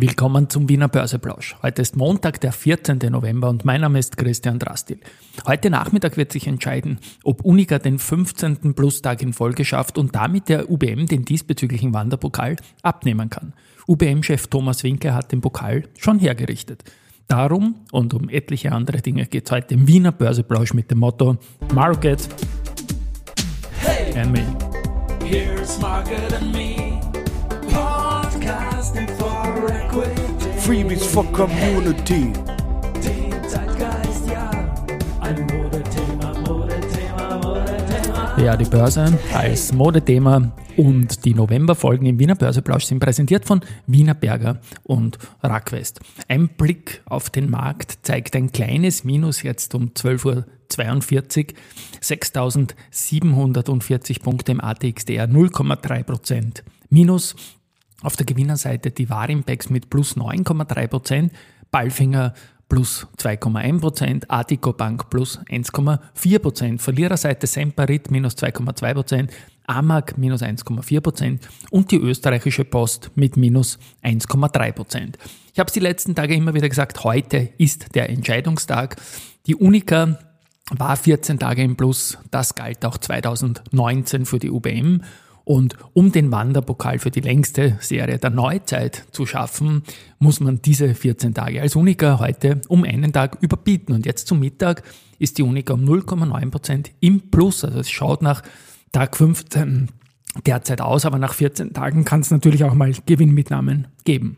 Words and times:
Willkommen 0.00 0.48
zum 0.48 0.68
Wiener 0.68 0.86
Börseplausch. 0.86 1.56
Heute 1.60 1.82
ist 1.82 1.96
Montag, 1.96 2.40
der 2.40 2.52
14. 2.52 2.98
November 3.10 3.48
und 3.48 3.64
mein 3.64 3.80
Name 3.80 3.98
ist 3.98 4.16
Christian 4.16 4.60
Drastil. 4.60 5.00
Heute 5.44 5.70
Nachmittag 5.70 6.16
wird 6.16 6.30
sich 6.30 6.46
entscheiden, 6.46 7.00
ob 7.24 7.44
Unica 7.44 7.80
den 7.80 7.98
15. 7.98 8.74
Plustag 8.74 9.22
in 9.22 9.32
Folge 9.32 9.64
schafft 9.64 9.98
und 9.98 10.14
damit 10.14 10.50
der 10.50 10.70
UBM 10.70 11.06
den 11.06 11.24
diesbezüglichen 11.24 11.94
Wanderpokal 11.94 12.54
abnehmen 12.80 13.28
kann. 13.28 13.54
UBM-Chef 13.88 14.46
Thomas 14.46 14.84
Winkler 14.84 15.14
hat 15.14 15.32
den 15.32 15.40
Pokal 15.40 15.88
schon 15.98 16.20
hergerichtet. 16.20 16.84
Darum 17.26 17.74
und 17.90 18.14
um 18.14 18.28
etliche 18.28 18.70
andere 18.70 18.98
Dinge 18.98 19.26
geht 19.26 19.46
es 19.46 19.50
heute 19.50 19.74
im 19.74 19.88
Wiener 19.88 20.12
Börseplausch 20.12 20.74
mit 20.74 20.92
dem 20.92 20.98
Motto 20.98 21.38
Market 21.74 22.28
Hey, 23.80 24.16
and 24.16 24.30
Me. 24.30 24.44
here's 25.24 25.76
Market 25.80 26.32
and 26.34 26.52
Me. 26.52 26.77
Freebies 30.68 31.06
for 31.06 31.24
Community. 31.32 32.30
Zeitgeist, 33.48 34.28
ja. 38.36 38.54
Die 38.54 38.66
Börse 38.66 39.18
als 39.32 39.72
Modethema 39.72 40.52
und 40.76 41.24
die 41.24 41.32
Novemberfolgen 41.32 42.06
im 42.06 42.18
Wiener 42.18 42.34
Börseplausch 42.34 42.84
sind 42.84 42.98
präsentiert 42.98 43.46
von 43.46 43.62
Wiener 43.86 44.12
Berger 44.12 44.60
und 44.82 45.16
Rackwest. 45.42 46.00
Ein 46.28 46.50
Blick 46.50 47.00
auf 47.06 47.30
den 47.30 47.48
Markt 47.48 48.00
zeigt 48.02 48.36
ein 48.36 48.52
kleines 48.52 49.04
Minus 49.04 49.42
jetzt 49.42 49.74
um 49.74 49.92
12.42 49.94 51.46
Uhr, 51.46 51.54
6.740 52.02 54.22
Punkte 54.22 54.52
im 54.52 54.60
ATXDR, 54.60 55.24
0,3 55.24 56.02
Prozent. 56.02 56.62
Minus 56.90 57.36
auf 58.02 58.16
der 58.16 58.26
Gewinnerseite 58.26 58.90
die 58.90 59.10
Warimpex 59.10 59.70
mit 59.70 59.90
plus 59.90 60.16
9,3 60.16 60.86
Prozent, 60.86 61.32
Ballfinger 61.70 62.34
plus 62.68 63.06
2,1 63.18 63.80
Prozent, 63.80 64.30
Artico 64.30 64.72
Bank 64.72 65.10
plus 65.10 65.38
1,4 65.48 66.38
Prozent, 66.38 66.82
Verliererseite 66.82 67.46
Semperit 67.46 68.10
minus 68.10 68.36
2,2 68.36 68.94
Prozent, 68.94 69.32
Amag 69.66 70.16
minus 70.16 70.42
1,4 70.42 71.00
Prozent 71.00 71.48
und 71.70 71.90
die 71.90 71.96
österreichische 71.96 72.64
Post 72.64 73.10
mit 73.16 73.36
minus 73.36 73.78
1,3 74.02 74.72
Prozent. 74.72 75.18
Ich 75.52 75.58
habe 75.58 75.68
es 75.68 75.74
die 75.74 75.80
letzten 75.80 76.14
Tage 76.14 76.34
immer 76.34 76.54
wieder 76.54 76.68
gesagt, 76.68 77.04
heute 77.04 77.50
ist 77.58 77.94
der 77.94 78.08
Entscheidungstag. 78.10 78.96
Die 79.46 79.56
Unica 79.56 80.18
war 80.70 80.96
14 80.96 81.38
Tage 81.38 81.62
im 81.62 81.76
Plus, 81.76 82.18
das 82.30 82.54
galt 82.54 82.84
auch 82.84 82.98
2019 82.98 84.26
für 84.26 84.38
die 84.38 84.50
UBM. 84.50 85.02
Und 85.48 85.76
um 85.94 86.12
den 86.12 86.30
Wanderpokal 86.30 86.98
für 86.98 87.10
die 87.10 87.22
längste 87.22 87.78
Serie 87.80 88.18
der 88.18 88.28
Neuzeit 88.28 89.06
zu 89.12 89.24
schaffen, 89.24 89.82
muss 90.18 90.40
man 90.40 90.60
diese 90.60 90.94
14 90.94 91.32
Tage 91.32 91.62
als 91.62 91.74
Unica 91.74 92.18
heute 92.18 92.60
um 92.68 92.84
einen 92.84 93.14
Tag 93.14 93.38
überbieten. 93.40 93.94
Und 93.94 94.04
jetzt 94.04 94.26
zum 94.26 94.40
Mittag 94.40 94.82
ist 95.18 95.38
die 95.38 95.42
Unica 95.42 95.72
um 95.72 95.86
0,9% 95.86 96.90
im 97.00 97.30
Plus. 97.30 97.64
Also 97.64 97.78
es 97.78 97.88
schaut 97.88 98.20
nach 98.20 98.42
Tag 98.92 99.16
15 99.16 99.88
derzeit 100.44 100.82
aus, 100.82 101.06
aber 101.06 101.16
nach 101.16 101.32
14 101.32 101.72
Tagen 101.72 102.04
kann 102.04 102.20
es 102.20 102.30
natürlich 102.30 102.64
auch 102.64 102.74
mal 102.74 102.92
Gewinnmitnahmen 103.06 103.88
geben. 104.04 104.36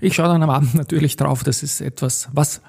Ich 0.00 0.14
schaue 0.14 0.28
dann 0.28 0.42
am 0.42 0.50
Abend 0.50 0.74
natürlich 0.74 1.16
drauf, 1.16 1.44
das 1.44 1.62
ist 1.62 1.80
etwas, 1.80 2.28
was 2.34 2.60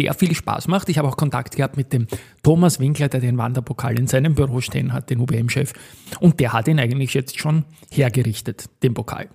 sehr 0.00 0.14
viel 0.14 0.34
Spaß 0.34 0.68
macht. 0.68 0.88
Ich 0.88 0.98
habe 0.98 1.08
auch 1.08 1.16
Kontakt 1.16 1.56
gehabt 1.56 1.76
mit 1.76 1.92
dem 1.92 2.06
Thomas 2.42 2.80
Winkler, 2.80 3.08
der 3.08 3.20
den 3.20 3.36
Wanderpokal 3.36 3.98
in 3.98 4.06
seinem 4.06 4.34
Büro 4.34 4.60
stehen 4.60 4.92
hat, 4.92 5.10
den 5.10 5.20
UBM-Chef. 5.20 5.72
Und 6.20 6.40
der 6.40 6.52
hat 6.52 6.68
ihn 6.68 6.80
eigentlich 6.80 7.12
jetzt 7.12 7.38
schon 7.38 7.64
hergerichtet, 7.90 8.70
den 8.82 8.94
Pokal. 8.94 9.28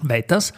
Weiters 0.00 0.52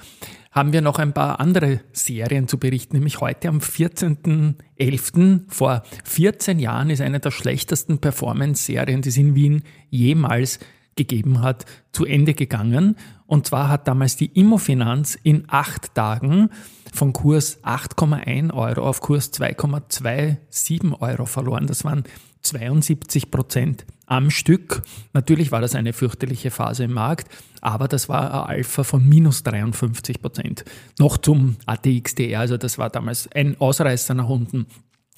haben 0.50 0.72
wir 0.72 0.80
noch 0.80 0.98
ein 0.98 1.12
paar 1.12 1.40
andere 1.40 1.80
Serien 1.92 2.48
zu 2.48 2.58
berichten, 2.58 2.96
nämlich 2.96 3.20
heute 3.20 3.48
am 3.48 3.58
14.11. 3.58 5.40
vor 5.48 5.82
14 6.04 6.58
Jahren 6.58 6.88
ist 6.90 7.00
eine 7.00 7.20
der 7.20 7.32
schlechtesten 7.32 7.98
Performance-Serien, 7.98 9.02
die 9.02 9.08
es 9.08 9.16
in 9.16 9.34
Wien 9.34 9.64
jemals 9.90 10.60
gegeben 10.96 11.42
hat, 11.42 11.66
zu 11.92 12.06
Ende 12.06 12.34
gegangen. 12.34 12.96
Und 13.34 13.48
zwar 13.48 13.68
hat 13.68 13.88
damals 13.88 14.14
die 14.14 14.26
Immofinanz 14.26 15.18
in 15.20 15.46
acht 15.48 15.92
Tagen 15.96 16.50
von 16.92 17.12
Kurs 17.12 17.58
8,1 17.64 18.54
Euro 18.54 18.88
auf 18.88 19.00
Kurs 19.00 19.32
2,27 19.32 21.00
Euro 21.00 21.26
verloren. 21.26 21.66
Das 21.66 21.82
waren 21.82 22.04
72 22.42 23.32
Prozent 23.32 23.86
am 24.06 24.30
Stück. 24.30 24.82
Natürlich 25.14 25.50
war 25.50 25.60
das 25.60 25.74
eine 25.74 25.92
fürchterliche 25.92 26.52
Phase 26.52 26.84
im 26.84 26.92
Markt, 26.92 27.26
aber 27.60 27.88
das 27.88 28.08
war 28.08 28.46
ein 28.46 28.58
Alpha 28.58 28.84
von 28.84 29.04
minus 29.04 29.42
53 29.42 30.22
Prozent. 30.22 30.64
Noch 31.00 31.16
zum 31.16 31.56
ATXDR, 31.66 32.38
also 32.38 32.56
das 32.56 32.78
war 32.78 32.88
damals 32.88 33.28
ein 33.32 33.60
Ausreißer 33.60 34.14
nach 34.14 34.28
unten. 34.28 34.66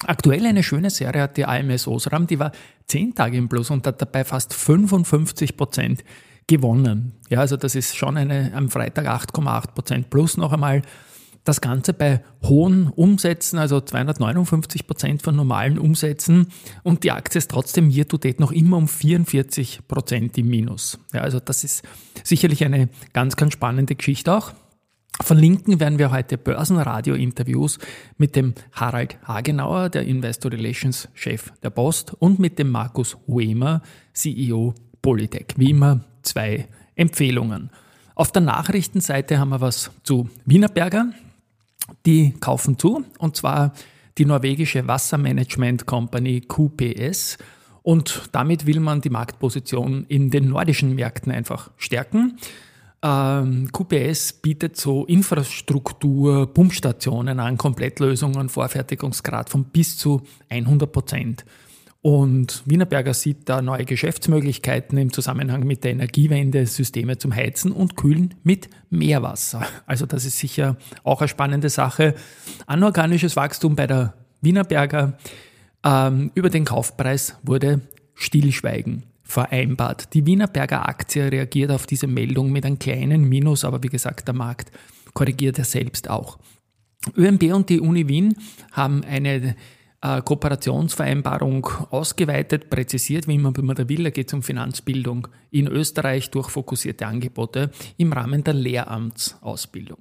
Aktuell 0.07 0.47
eine 0.47 0.63
schöne 0.63 0.89
Serie 0.89 1.21
hat 1.21 1.37
die 1.37 1.45
AMS 1.45 1.87
Osram, 1.87 2.25
die 2.25 2.39
war 2.39 2.51
10 2.87 3.13
Tage 3.13 3.37
im 3.37 3.47
Plus 3.47 3.69
und 3.69 3.85
hat 3.85 4.01
dabei 4.01 4.23
fast 4.23 4.55
55 4.55 5.55
Prozent 5.55 6.03
gewonnen. 6.47 7.13
Ja, 7.29 7.41
also 7.41 7.57
das 7.57 7.75
ist 7.75 7.95
schon 7.95 8.17
eine 8.17 8.53
am 8.55 8.69
Freitag 8.69 9.05
8,8 9.05 9.73
Prozent 9.73 10.09
plus 10.09 10.37
noch 10.37 10.53
einmal. 10.53 10.81
Das 11.43 11.61
Ganze 11.61 11.93
bei 11.93 12.21
hohen 12.43 12.87
Umsätzen, 12.89 13.57
also 13.57 13.79
259 13.79 14.85
Prozent 14.85 15.21
von 15.21 15.33
normalen 15.33 15.79
Umsätzen 15.79 16.47
und 16.83 17.05
die 17.05 17.11
Aktie 17.11 17.39
ist 17.39 17.51
trotzdem 17.51 17.89
year 17.89 18.05
to 18.05 18.17
date 18.17 18.41
noch 18.41 18.51
immer 18.51 18.75
um 18.75 18.89
44 18.89 19.87
Prozent 19.87 20.37
im 20.37 20.47
Minus. 20.47 20.99
Ja, 21.13 21.21
also 21.21 21.39
das 21.39 21.63
ist 21.63 21.83
sicherlich 22.23 22.65
eine 22.65 22.89
ganz, 23.13 23.37
ganz 23.37 23.53
spannende 23.53 23.95
Geschichte 23.95 24.33
auch. 24.33 24.51
Verlinken 25.21 25.79
werden 25.79 25.99
wir 25.99 26.11
heute 26.11 26.37
Börsenradio-Interviews 26.37 27.79
mit 28.17 28.35
dem 28.35 28.53
Harald 28.73 29.17
Hagenauer, 29.23 29.89
der 29.89 30.03
Investor 30.03 30.51
Relations 30.51 31.07
Chef 31.13 31.51
der 31.63 31.69
Post, 31.69 32.13
und 32.19 32.39
mit 32.39 32.59
dem 32.59 32.69
Markus 32.69 33.17
Huemer, 33.25 33.81
CEO 34.13 34.75
Polytech. 35.01 35.47
Wie 35.55 35.71
immer 35.71 36.03
zwei 36.27 36.67
Empfehlungen. 36.95 37.69
Auf 38.15 38.31
der 38.31 38.41
Nachrichtenseite 38.41 39.39
haben 39.39 39.49
wir 39.49 39.61
was 39.61 39.91
zu 40.03 40.29
Wienerberger. 40.45 41.11
Die 42.05 42.33
kaufen 42.39 42.77
zu, 42.77 43.05
und 43.19 43.35
zwar 43.35 43.73
die 44.17 44.25
norwegische 44.25 44.87
Wassermanagement 44.87 45.85
Company 45.85 46.41
QPS. 46.41 47.37
Und 47.83 48.29
damit 48.31 48.65
will 48.65 48.79
man 48.79 49.01
die 49.01 49.09
Marktposition 49.09 50.05
in 50.07 50.29
den 50.29 50.49
nordischen 50.49 50.95
Märkten 50.95 51.31
einfach 51.31 51.71
stärken. 51.77 52.37
Ähm, 53.03 53.71
QPS 53.71 54.33
bietet 54.33 54.75
so 54.75 55.05
Infrastruktur, 55.05 56.51
Pumpstationen 56.51 57.39
an, 57.39 57.57
Komplettlösungen, 57.57 58.49
Vorfertigungsgrad 58.49 59.49
von 59.49 59.65
bis 59.65 59.97
zu 59.97 60.23
100 60.49 60.91
Prozent. 60.91 61.45
Und 62.07 62.63
Wienerberger 62.65 63.13
sieht 63.13 63.49
da 63.49 63.61
neue 63.61 63.83
Geschäftsmöglichkeiten 63.83 64.97
im 64.97 65.11
Zusammenhang 65.11 65.67
mit 65.67 65.83
der 65.83 65.91
Energiewende, 65.91 66.65
Systeme 66.65 67.17
zum 67.17 67.35
Heizen 67.35 67.73
und 67.73 67.97
Kühlen 67.97 68.33
mit 68.43 68.69
Meerwasser. 68.89 69.67
Also 69.85 70.05
das 70.05 70.23
ist 70.23 70.39
sicher 70.39 70.77
auch 71.03 71.19
eine 71.19 71.27
spannende 71.27 71.67
Sache. 71.67 72.15
Anorganisches 72.65 73.35
Wachstum 73.35 73.75
bei 73.75 73.87
der 73.87 74.13
Wienerberger. 74.39 75.17
Ähm, 75.83 76.31
über 76.33 76.49
den 76.49 76.63
Kaufpreis 76.63 77.35
wurde 77.43 77.81
Stillschweigen 78.13 79.03
vereinbart. 79.23 80.13
Die 80.13 80.25
Wienerberger 80.25 80.87
Aktie 80.87 81.29
reagiert 81.29 81.71
auf 81.71 81.87
diese 81.87 82.07
Meldung 82.07 82.53
mit 82.53 82.65
einem 82.65 82.79
kleinen 82.79 83.27
Minus, 83.27 83.65
aber 83.65 83.83
wie 83.83 83.89
gesagt, 83.89 84.29
der 84.29 84.33
Markt 84.33 84.71
korrigiert 85.13 85.59
er 85.59 85.65
selbst 85.65 86.09
auch. 86.09 86.39
ÖMB 87.17 87.53
und 87.53 87.69
die 87.69 87.81
Uni 87.81 88.07
Wien 88.07 88.37
haben 88.71 89.03
eine 89.03 89.57
äh, 90.01 90.21
Kooperationsvereinbarung 90.21 91.67
ausgeweitet, 91.89 92.69
präzisiert, 92.69 93.27
wie 93.27 93.35
immer 93.35 93.53
man 93.61 93.89
will. 93.89 94.03
Da 94.03 94.09
geht 94.09 94.27
es 94.27 94.33
um 94.33 94.43
Finanzbildung 94.43 95.27
in 95.51 95.67
Österreich 95.67 96.29
durch 96.29 96.49
fokussierte 96.49 97.07
Angebote 97.07 97.71
im 97.97 98.13
Rahmen 98.13 98.43
der 98.43 98.53
Lehramtsausbildung. 98.53 99.99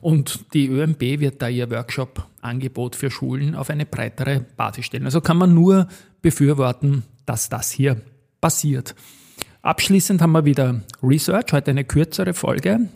Und 0.00 0.54
die 0.54 0.68
ÖMB 0.68 1.00
wird 1.00 1.42
da 1.42 1.48
ihr 1.48 1.70
Workshop-Angebot 1.70 2.96
für 2.96 3.10
Schulen 3.10 3.54
auf 3.54 3.68
eine 3.68 3.84
breitere 3.84 4.40
Basis 4.56 4.86
stellen. 4.86 5.04
Also 5.04 5.20
kann 5.20 5.36
man 5.36 5.54
nur 5.54 5.88
befürworten, 6.22 7.02
dass 7.26 7.48
das 7.48 7.70
hier 7.70 8.00
passiert. 8.40 8.94
Abschließend 9.60 10.22
haben 10.22 10.32
wir 10.32 10.44
wieder 10.44 10.82
Research, 11.02 11.52
heute 11.52 11.70
eine 11.72 11.84
kürzere 11.84 12.34
Folge. 12.34 12.88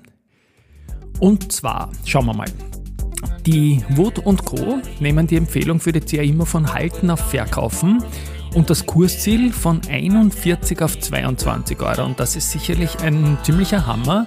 Und 1.21 1.53
zwar, 1.53 1.93
schauen 2.05 2.27
wir 2.27 2.35
mal. 2.35 2.76
Die 3.47 3.81
Wood 3.91 4.25
Co. 4.45 4.81
nehmen 4.99 5.29
die 5.29 5.37
Empfehlung 5.37 5.79
für 5.79 5.93
die 5.93 6.01
CA 6.01 6.23
immer 6.23 6.47
von 6.47 6.75
Halten 6.75 7.11
auf 7.11 7.21
Verkaufen 7.21 8.03
und 8.55 8.71
das 8.71 8.85
Kursziel 8.87 9.53
von 9.53 9.81
41 9.89 10.83
auf 10.83 10.99
22 10.99 11.81
Euro. 11.81 12.05
Und 12.05 12.19
das 12.19 12.35
ist 12.35 12.51
sicherlich 12.51 12.99
ein 13.05 13.39
ziemlicher 13.45 13.87
Hammer, 13.87 14.27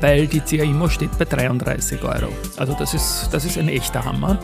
weil 0.00 0.28
die 0.28 0.38
CA 0.38 0.62
Immo 0.62 0.88
steht 0.88 1.18
bei 1.18 1.24
33 1.24 2.04
Euro. 2.04 2.28
Also 2.58 2.76
das 2.78 2.94
ist, 2.94 3.30
das 3.32 3.44
ist 3.44 3.58
ein 3.58 3.68
echter 3.68 4.04
Hammer. 4.04 4.38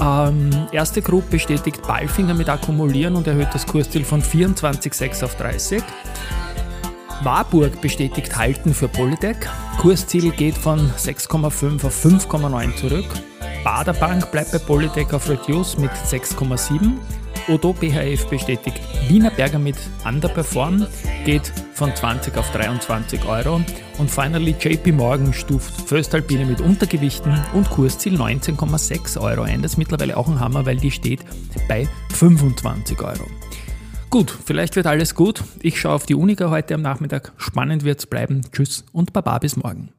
Ähm, 0.00 0.50
erste 0.72 1.00
Group 1.00 1.30
bestätigt 1.30 1.86
Ballfinger 1.86 2.34
mit 2.34 2.48
Akkumulieren 2.48 3.14
und 3.14 3.28
erhöht 3.28 3.50
das 3.52 3.64
Kursziel 3.64 4.04
von 4.04 4.22
24,6 4.22 5.22
auf 5.22 5.36
30. 5.36 5.84
Warburg 7.22 7.80
bestätigt 7.80 8.36
Halten 8.36 8.74
für 8.74 8.88
Polytech. 8.88 9.36
Kursziel 9.78 10.32
geht 10.32 10.58
von 10.58 10.90
6,5 10.98 11.84
auf 11.84 12.04
5,9 12.04 12.74
zurück. 12.74 13.06
Baderbank 13.64 14.32
bleibt 14.32 14.50
bei 14.50 14.58
Polytech 14.58 15.12
auf 15.12 15.28
Reduce 15.28 15.78
mit 15.78 15.92
6,7. 15.92 16.94
Odo 17.48 17.72
BHF 17.72 18.26
bestätigt 18.26 18.80
Wiener 19.08 19.30
Berger 19.30 19.58
mit 19.58 19.76
Underperform, 20.04 20.86
geht 21.24 21.52
von 21.72 21.94
20 21.94 22.36
auf 22.36 22.50
23 22.52 23.24
Euro. 23.24 23.60
Und 23.98 24.10
finally 24.10 24.56
JP 24.58 24.92
Morgan 24.92 25.32
stuft 25.32 25.88
Föstalpine 25.88 26.44
mit 26.44 26.60
Untergewichten 26.60 27.38
und 27.52 27.70
Kursziel 27.70 28.20
19,6 28.20 29.20
Euro 29.20 29.42
ein. 29.42 29.62
Das 29.62 29.72
ist 29.72 29.78
mittlerweile 29.78 30.16
auch 30.16 30.28
ein 30.28 30.40
Hammer, 30.40 30.66
weil 30.66 30.76
die 30.76 30.90
steht 30.90 31.20
bei 31.68 31.88
25 32.14 33.00
Euro. 33.00 33.26
Gut, 34.10 34.36
vielleicht 34.44 34.74
wird 34.74 34.86
alles 34.86 35.14
gut. 35.14 35.42
Ich 35.60 35.80
schaue 35.80 35.94
auf 35.94 36.06
die 36.06 36.16
Unica 36.16 36.50
heute 36.50 36.74
am 36.74 36.82
Nachmittag. 36.82 37.32
Spannend 37.36 37.84
wird's 37.84 38.06
bleiben. 38.06 38.42
Tschüss 38.52 38.84
und 38.92 39.12
Baba 39.12 39.38
bis 39.38 39.56
morgen. 39.56 39.90